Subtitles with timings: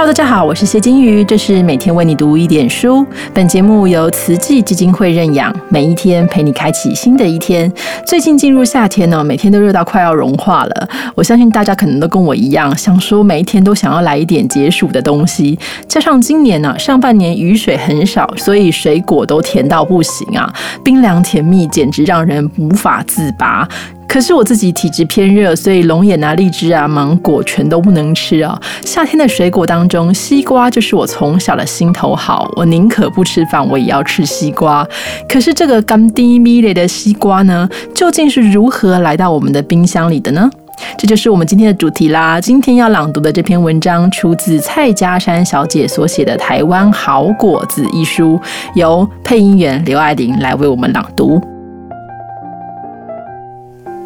[0.00, 3.04] Hello，大家好，我是谢金鱼，这是每天为你读一点书。
[3.34, 7.70] 本节目由慈济基金会认养，每一天陪你开启新的一天。
[8.06, 10.88] 最近进入夏天呢，每天都热到快要融化了。
[11.14, 15.58] 我相信大家可能都跟我一样，想说每一天都想要来一点解暑的东西。
[15.86, 20.50] 加上今年呢，上半年雨水很少，所以水果都甜到不行啊，
[20.82, 23.68] 冰凉甜蜜，简直让人无法自拔。
[24.10, 28.60] 可是我自己体质偏热，所以龙眼啊、荔枝啊、芒果全都不能吃啊。
[28.84, 34.84] 夏天的水果当中，西瓜就是我从小的心头好，我宁可不吃饭，我也要吃西瓜。
[35.28, 40.50] 可是这个甘低咪类的西瓜呢，究竟是如何来到我们的冰箱里的呢？
[40.98, 42.40] 这就是我们今天的主题啦。
[42.40, 48.40] 今天要朗读的这篇文章，出自蔡家山小姐所写的《台湾好果子》一书，
[48.74, 51.40] 由配音员刘爱玲来为我们朗读。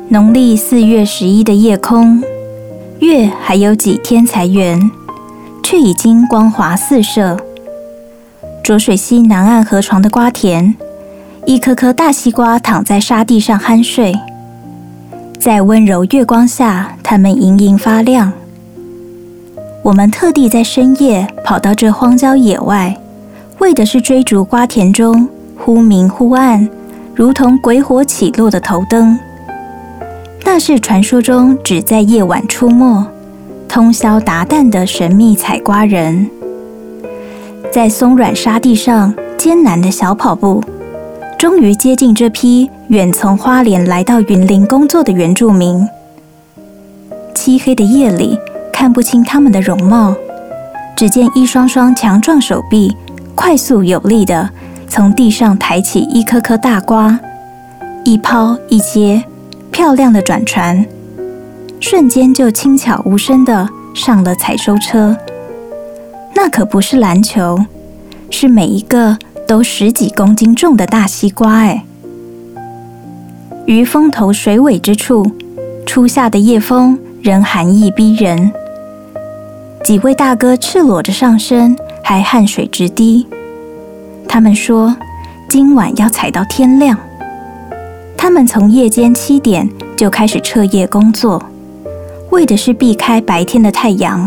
[0.09, 2.23] 农历四月十一的夜空，
[2.99, 4.79] 月还有几天才圆，
[5.63, 7.39] 却已经光华四射。
[8.63, 10.75] 浊水溪南岸河床的瓜田，
[11.47, 14.15] 一颗颗大西瓜躺在沙地上酣睡，
[15.41, 18.31] 在温柔月光下，它们盈盈发亮。
[19.83, 22.95] 我们特地在深夜跑到这荒郊野外，
[23.59, 25.27] 为的是追逐瓜田中
[25.57, 26.69] 忽明忽暗，
[27.15, 29.19] 如同鬼火起落的头灯。
[30.45, 33.05] 那是传说中只在夜晚出没、
[33.67, 36.31] 通宵达旦的神秘采瓜人，
[37.73, 40.63] 在松软沙地上艰难的小跑步，
[41.37, 45.85] 终于接近这批远从花莲来到云林工作的原住民。
[47.35, 48.39] 漆黑的夜里
[48.73, 50.15] 看不清他们的容貌，
[50.95, 52.95] 只见一双双强壮手臂
[53.35, 54.49] 快速有力的
[54.89, 57.19] 从地上抬起一颗颗大瓜，
[58.05, 59.25] 一抛一接。
[59.75, 60.87] 漂亮的转船，
[61.81, 65.17] 瞬间就轻巧无声的上了采收车。
[66.33, 67.59] 那可不是篮球，
[68.31, 69.19] 是每一个
[69.49, 71.85] 都十几公斤重的大西瓜哎！
[73.67, 75.29] 于风头水尾之处，
[75.85, 78.53] 初夏的夜风仍寒意逼人。
[79.83, 83.27] 几位大哥赤裸着上身，还汗水直滴。
[84.29, 84.95] 他们说，
[85.49, 86.97] 今晚要采到天亮。
[88.25, 89.69] 他们从夜间七点
[89.99, 91.45] 就开始彻夜工作，
[92.31, 94.27] 为的是避开白天的太阳。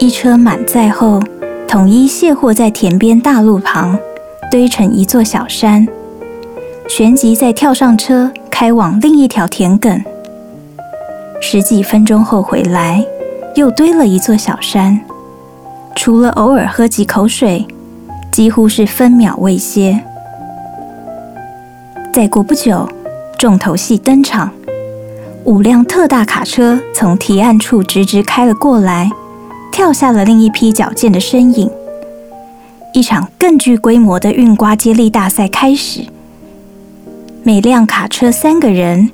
[0.00, 1.22] 一车满载后，
[1.68, 3.96] 统一卸货在田边大路旁，
[4.50, 5.86] 堆成一座小山，
[6.88, 10.02] 旋即再跳上车，开往另一条田埂。
[11.40, 13.04] 十几分钟后回来，
[13.54, 14.98] 又堆了一座小山，
[15.94, 17.64] 除了偶尔喝几口水，
[18.32, 20.02] 几乎是分秒未歇。
[22.12, 22.88] 再过不久，
[23.38, 24.50] 重头戏登场。
[25.44, 29.10] 五辆特大卡车从提案处直直开了过来，
[29.70, 31.70] 跳下了另一批矫健的身影。
[32.92, 36.00] 一场更具规模的运瓜接力大赛开始。
[37.44, 39.10] 每辆卡车三个人，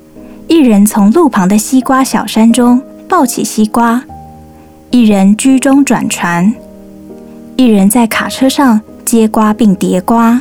[0.48, 4.02] 一人从路旁的西瓜小山中抱起西瓜，
[4.90, 6.54] 一人居中转船，
[7.56, 10.40] 一人在卡车上接瓜并叠瓜。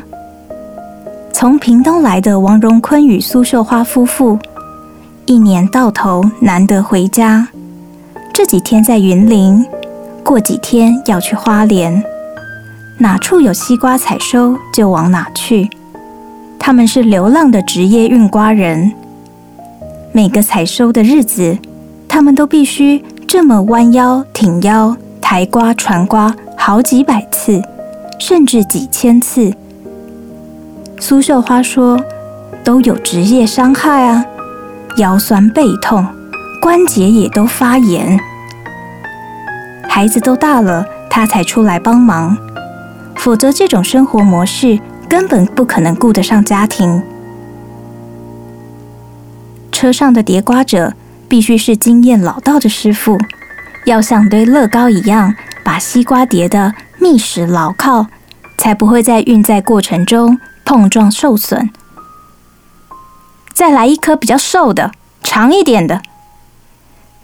[1.33, 4.37] 从屏东来的王荣坤与苏秀花夫妇，
[5.25, 7.47] 一年到头难得回家。
[8.31, 9.65] 这几天在云林，
[10.23, 12.01] 过几天要去花莲，
[12.99, 15.67] 哪处有西瓜采收就往哪去。
[16.59, 18.93] 他们是流浪的职业运瓜人，
[20.11, 21.57] 每个采收的日子，
[22.07, 27.59] 他们都必须这么弯腰挺腰抬瓜传瓜好几百次，
[28.19, 29.51] 甚至几千次。
[30.99, 31.99] 苏绣花说
[32.63, 34.23] ：“都有职业伤害啊，
[34.97, 36.05] 腰酸背痛，
[36.61, 38.17] 关节也都发炎。
[39.89, 42.37] 孩子都大了，他才出来帮忙，
[43.15, 47.03] 否则这种生活模式根本不可能顾得上家庭。
[49.71, 50.93] 车上的叠瓜者
[51.27, 53.17] 必须是经验老道的师傅，
[53.85, 55.35] 要像堆乐高一样，
[55.65, 58.07] 把西瓜叠得密实牢靠，
[58.57, 61.69] 才不会在运载过程中。”碰撞受损，
[63.53, 66.01] 再来一颗比较瘦的、长一点的。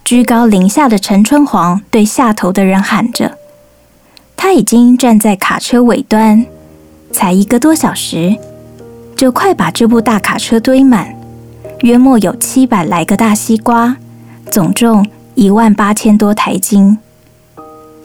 [0.04, 3.38] 居高临下的陈春黄对下头的人喊着
[4.36, 6.46] ：“他已经站在卡车尾端，
[7.12, 8.38] 才一个多小时，
[9.16, 11.16] 就快把这部大卡车堆满，
[11.82, 13.98] 约莫有七百来个大西瓜，
[14.50, 16.98] 总重一万八千多台斤。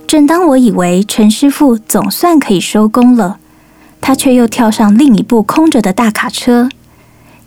[0.06, 3.38] 正当我以为陈师傅总算可以收工了。”
[4.06, 6.68] 他却又跳上另一部空着的大卡车，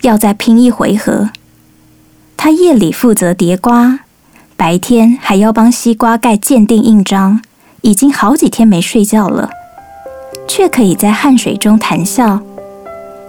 [0.01, 1.29] 要再拼一回合。
[2.35, 3.99] 他夜里负责叠瓜，
[4.55, 7.43] 白天还要帮西瓜盖鉴定印章，
[7.81, 9.51] 已经好几天没睡觉了，
[10.47, 12.39] 却可以在汗水中谈笑，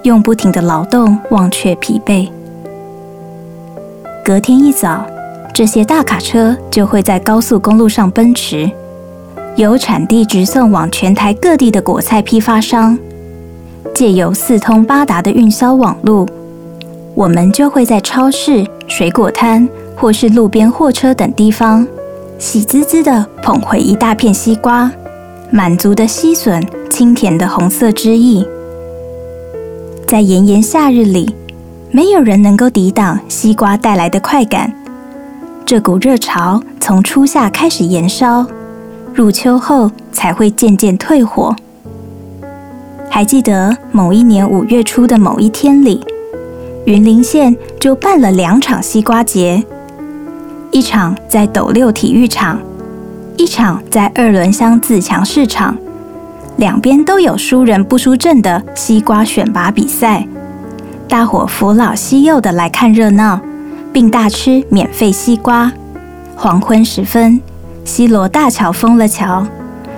[0.04, 2.30] 用不停的劳动忘却疲惫。
[4.24, 5.06] 隔天一早，
[5.52, 8.70] 这些大卡车就会在高速公路上奔驰，
[9.56, 12.98] 由产地直送往全台各地的果菜批发商。
[13.98, 16.24] 借由四通八达的运销网路，
[17.16, 21.84] 我们就会在超市、水果摊或是路边货车等地方，
[22.38, 24.88] 喜滋滋地捧回一大片西瓜，
[25.50, 28.46] 满足的吸吮清甜的红色汁液。
[30.06, 31.34] 在炎炎夏日里，
[31.90, 34.72] 没有人能够抵挡西瓜带来的快感。
[35.66, 38.46] 这股热潮从初夏开始燃烧，
[39.12, 41.52] 入秋后才会渐渐退火。
[43.10, 46.00] 还记得某一年五月初的某一天里，
[46.84, 49.64] 云林县就办了两场西瓜节，
[50.70, 52.60] 一场在斗六体育场，
[53.36, 55.76] 一场在二轮乡自强市场，
[56.58, 60.24] 两边都有输人不输阵的西瓜选拔比赛，
[61.08, 63.40] 大伙扶老携幼的来看热闹，
[63.92, 65.72] 并大吃免费西瓜。
[66.36, 67.40] 黄昏时分，
[67.84, 69.44] 西罗大桥封了桥，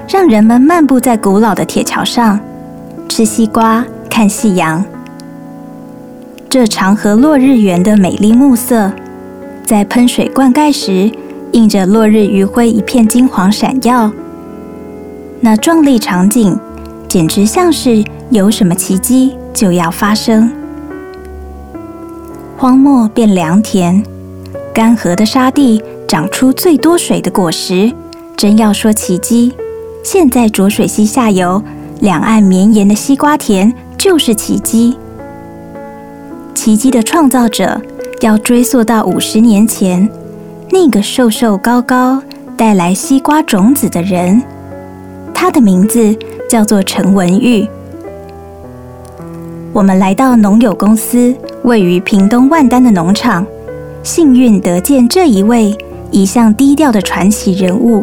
[0.08, 2.40] 让人们漫步在古老的铁桥上。
[3.20, 4.82] 吃西瓜，看夕阳。
[6.48, 8.90] 这长河落日圆的美丽暮色，
[9.62, 11.12] 在喷水灌溉时，
[11.52, 14.10] 映着落日余晖，一片金黄闪耀。
[15.40, 16.58] 那壮丽场景，
[17.08, 20.50] 简直像是有什么奇迹就要发生。
[22.56, 24.02] 荒漠变良田，
[24.72, 27.92] 干涸的沙地长出最多水的果实。
[28.34, 29.52] 真要说奇迹，
[30.02, 31.62] 现在浊水溪下游。
[32.00, 34.96] 两岸绵延的西瓜田就是奇迹。
[36.54, 37.80] 奇迹的创造者
[38.20, 40.08] 要追溯到五十年前，
[40.70, 42.22] 那个瘦瘦高高
[42.56, 44.42] 带来西瓜种子的人，
[45.34, 46.16] 他的名字
[46.48, 47.68] 叫做陈文玉。
[49.72, 53.46] 我们来到农友公司位于屏东万丹的农场，
[54.02, 55.76] 幸运得见这一位
[56.10, 58.02] 一向低调的传奇人物。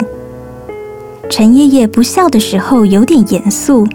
[1.30, 3.86] 陈爷爷不笑的时候有点严肃，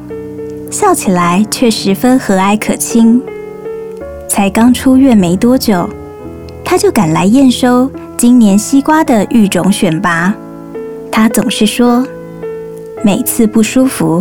[0.71, 3.21] 笑起来却十分和蔼可亲。
[4.29, 5.89] 才刚出院没多久，
[6.65, 10.33] 他就赶来验收今年西瓜的育种选拔。
[11.11, 12.07] 他总是说，
[13.03, 14.21] 每次不舒服，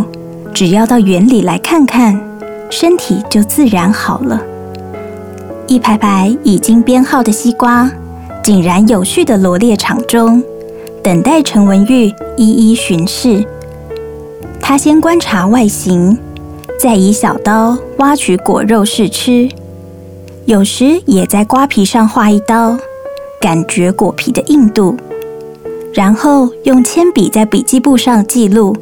[0.54, 2.20] 只要到园里来看看，
[2.70, 4.42] 身体就自然好了。
[5.68, 7.92] 一排排已经编号的西瓜，
[8.42, 10.42] 井然有序地罗列场中。
[11.04, 13.44] 等待陈文玉一一巡视，
[14.60, 16.16] 他先观察外形，
[16.80, 19.50] 再以小刀挖取果肉试吃，
[20.46, 22.78] 有时也在瓜皮上划一刀，
[23.40, 24.96] 感觉果皮的硬度，
[25.92, 28.78] 然后用铅笔在笔记簿上记录，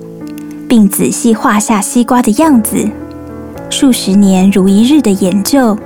[0.67, 2.85] 并仔细画下西瓜的样子。
[3.69, 5.77] 数十年如一日的研究，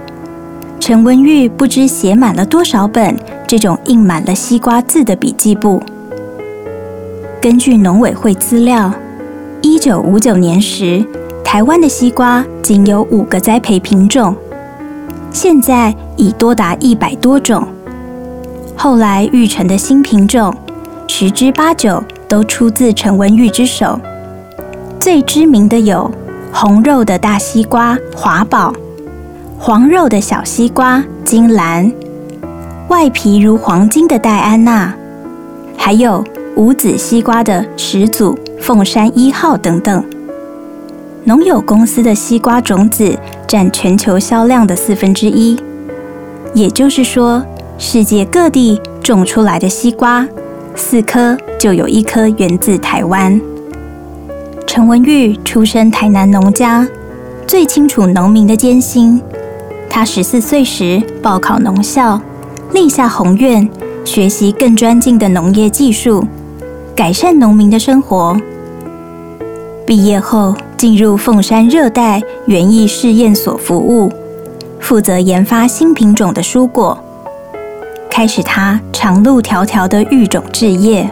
[0.80, 3.16] 陈文玉不知写满了多少本
[3.48, 5.80] 这种印满了西瓜字的笔记簿。
[7.44, 8.90] 根据农委会资料，
[9.62, 11.06] 一九五九年时，
[11.44, 14.34] 台湾的西瓜仅有五个栽培品种，
[15.30, 17.68] 现在已多达一百多种。
[18.78, 20.56] 后来育成的新品种，
[21.06, 24.00] 十之八九都出自陈文玉之手。
[24.98, 26.10] 最知名的有
[26.50, 28.74] 红肉的大西瓜华宝，
[29.60, 31.92] 黄肉的小西瓜金兰，
[32.88, 34.96] 外皮如黄金的戴安娜，
[35.76, 36.24] 还有。
[36.56, 40.04] 无籽西瓜的始祖凤山一号等等，
[41.24, 43.18] 农友公司的西瓜种子
[43.48, 45.58] 占全球销量的四分之一，
[46.54, 47.44] 也就是说，
[47.80, 50.28] 世界各地种出来的西瓜，
[50.76, 53.42] 四颗就有一颗源自台湾。
[54.68, 56.88] 陈文玉出身台南农家，
[57.48, 59.20] 最清楚农民的艰辛。
[59.90, 62.22] 他十四岁时报考农校，
[62.74, 63.68] 立下宏愿，
[64.06, 66.24] 学习更专精的农业技术。
[66.96, 68.38] 改善农民的生活。
[69.86, 74.12] 毕业后，进入凤山热带园艺试验所服务，
[74.80, 76.98] 负责研发新品种的蔬果，
[78.10, 81.10] 开始他长路迢迢的育种置业。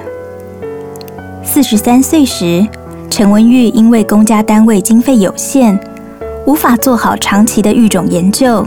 [1.43, 2.65] 四十三岁时，
[3.09, 5.77] 陈文玉因为公家单位经费有限，
[6.45, 8.65] 无法做好长期的育种研究，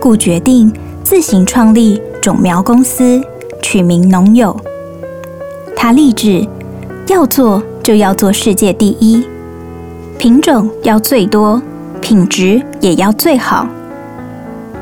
[0.00, 0.72] 故决定
[1.04, 3.20] 自行创立种苗公司，
[3.62, 4.58] 取名农友。
[5.82, 6.46] 他立志
[7.06, 9.24] 要做就要做世界第一，
[10.18, 11.60] 品种要最多，
[12.02, 13.66] 品质也要最好。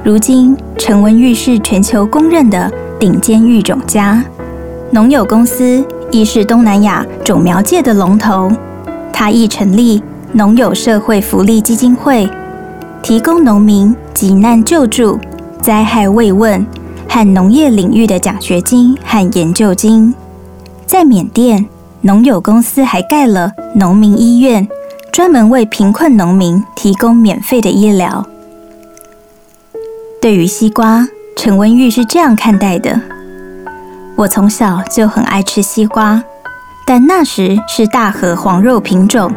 [0.02, 4.20] 如今，陈文玉是全球公认的顶尖育种家，
[4.90, 8.50] 农友公司亦是东南亚种苗界的龙头，
[9.12, 10.02] 他亦成立
[10.32, 12.28] 农友社会福利基金会，
[13.04, 15.16] 提供农民急难救助、
[15.62, 16.66] 灾害慰问
[17.08, 20.12] 和农业领域的奖学金和研究金。
[20.88, 21.66] 在缅甸，
[22.00, 24.66] 农友公司还盖了农民医院，
[25.12, 28.26] 专门为贫困农民提供免费的医疗。
[30.18, 32.98] 对于西瓜，陈文玉是这样看待的：
[34.16, 36.24] 我从小就很爱吃西瓜，
[36.86, 39.30] 但那时是大盒黄肉品种，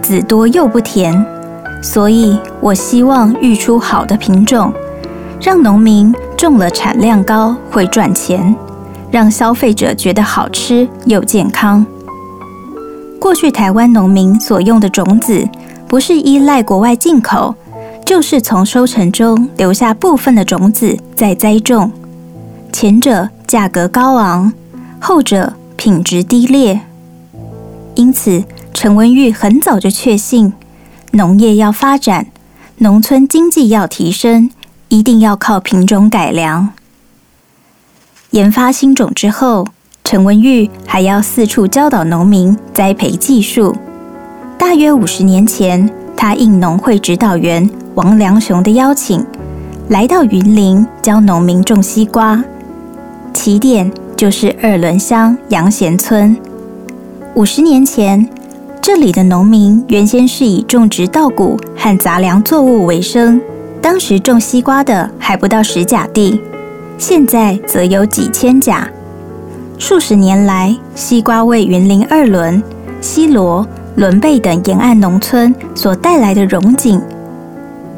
[0.00, 1.22] 籽多又不甜，
[1.82, 4.72] 所以我希望育出好的品种，
[5.38, 8.56] 让农民种了产量高会赚钱。
[9.14, 11.86] 让消费者觉得好吃又健康。
[13.20, 15.48] 过去台湾农民所用的种子，
[15.86, 17.54] 不是依赖国外进口，
[18.04, 21.92] 就是从收成中留下部分的种子再栽种。
[22.72, 24.52] 前者价格高昂，
[24.98, 26.80] 后者品质低劣。
[27.94, 28.42] 因此，
[28.72, 30.52] 陈文玉很早就确信，
[31.12, 32.26] 农业要发展，
[32.78, 34.50] 农村经济要提升，
[34.88, 36.70] 一定要靠品种改良。
[38.34, 39.64] 研发新种之后，
[40.02, 43.72] 陈文玉还要四处教导农民栽培技术。
[44.58, 49.24] 大约五十年前，他应农会指导员王良雄的邀请，
[49.90, 52.42] 来到云林教农民种西瓜。
[53.32, 56.36] 起点就是二轮乡杨贤村。
[57.36, 58.28] 五十年前，
[58.82, 63.40] 这里的农民原先是以种植稻谷和杂粮作物为生，
[63.80, 66.40] 当时种西瓜的还不到十甲地。
[66.96, 68.88] 现在则有几千甲。
[69.78, 72.62] 数十年来，西瓜为云林二轮、
[73.00, 77.00] 西罗、伦贝等沿岸农村所带来的荣景。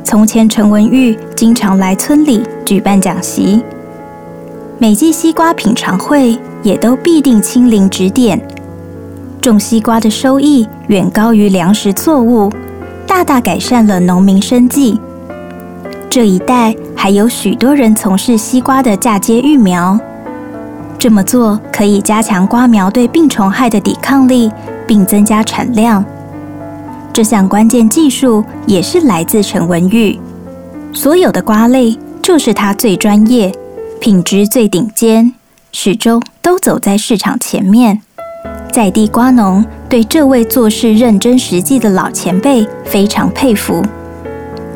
[0.03, 3.63] 从前，陈文玉经常来村里举办讲习，
[4.79, 8.41] 每季西瓜品尝会也都必定亲临指点。
[9.41, 12.51] 种西瓜的收益远高于粮食作物，
[13.07, 14.99] 大大改善了农民生计。
[16.17, 20.01] 这一带还有许多人从事西瓜的嫁接育苗，
[20.99, 24.51] 这么做可以加强瓜苗对病虫害的抵抗力，
[24.87, 26.03] 并增加产量。
[27.13, 30.19] 这项关键技术也是来自陈文玉，
[30.91, 33.55] 所有的瓜类就是他最专业，
[34.01, 35.35] 品质最顶尖，
[35.71, 38.01] 始终都走在市场前面。
[38.73, 43.85] 在地瓜农对这位做事认真实际的老前辈非常佩服。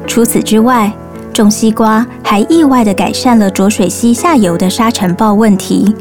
[0.06, 0.92] 除此之外，
[1.40, 5.94] 种西瓜还意外地改善了浊水溪下游的沙尘暴问题。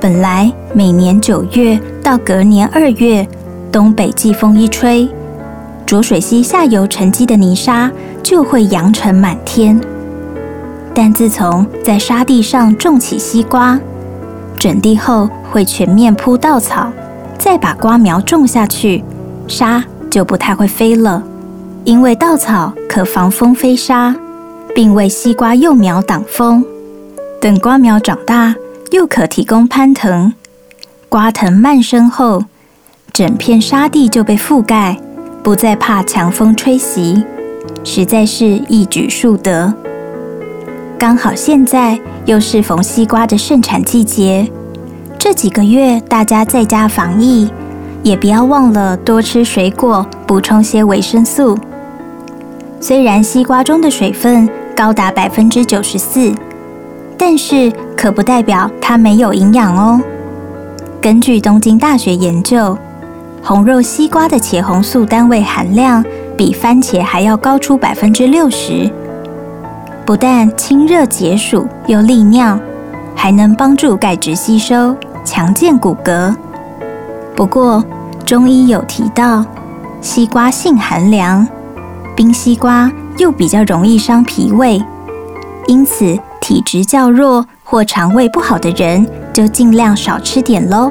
[0.00, 3.26] 本来每年九月到隔年二月，
[3.72, 5.08] 东北季风一吹，
[5.84, 7.90] 浊水溪下游沉积的泥沙
[8.22, 9.80] 就会扬尘满天。
[10.94, 13.76] 但自从在沙地上种起西瓜，
[14.56, 16.86] 整地后会全面铺稻草，
[17.36, 19.02] 再把瓜苗种下去，
[19.48, 21.20] 沙就不太会飞了，
[21.82, 24.14] 因为稻草可防风飞沙。
[24.74, 26.64] 并为西瓜幼苗挡风，
[27.40, 28.54] 等瓜苗长大，
[28.90, 30.32] 又可提供攀藤。
[31.08, 32.44] 瓜藤蔓生后，
[33.12, 34.98] 整片沙地就被覆盖，
[35.42, 37.22] 不再怕强风吹袭，
[37.84, 39.74] 实在是一举数得。
[40.98, 44.50] 刚好现在又是逢西瓜的盛产季节，
[45.18, 47.50] 这几个月大家在家防疫，
[48.02, 51.58] 也不要忘了多吃水果，补充些维生素。
[52.80, 54.48] 虽然西瓜中的水分，
[54.82, 56.34] 高达百分之九十四，
[57.16, 60.00] 但是可不代表它没有营养哦。
[61.00, 62.76] 根据东京大学研究，
[63.44, 66.04] 红肉西瓜的茄红素单位含量
[66.36, 68.90] 比番茄还要高出百分之六十，
[70.04, 72.58] 不但清热解暑又利尿，
[73.14, 76.34] 还能帮助钙质吸收，强健骨骼。
[77.36, 77.84] 不过
[78.26, 79.44] 中医有提到，
[80.00, 81.46] 西瓜性寒凉，
[82.16, 82.90] 冰西瓜。
[83.18, 84.82] 又比较容易伤脾胃，
[85.66, 90.90] 因此体质较弱或肠胃不好的人就尽量少吃点喽。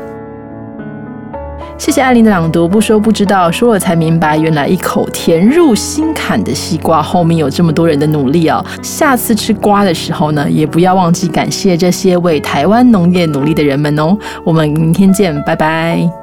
[1.77, 8.63] 谢谢艾琳的朗读，不说不知道，说了才明白，原来一口甜入心坎的西瓜后面有这么多人的努力哦。
[8.83, 14.15] 下次吃瓜的时候呢，也不要忘记感谢这些为台湾农业努力的人们哦。
[14.43, 16.20] 我们明天见，拜拜。